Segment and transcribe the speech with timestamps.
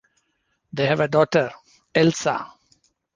[0.73, 1.51] They have a daughter,
[1.93, 2.51] Elsa.